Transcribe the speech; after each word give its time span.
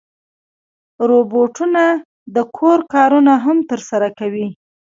روبوټونه 1.09 1.83
د 2.35 2.37
کور 2.57 2.79
کارونه 2.93 3.33
هم 3.45 3.57
ترسره 3.69 4.09
کوي. 4.19 4.47